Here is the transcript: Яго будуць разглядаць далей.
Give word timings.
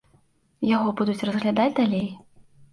Яго 0.69 0.95
будуць 1.03 1.25
разглядаць 1.31 1.71
далей. 1.85 2.05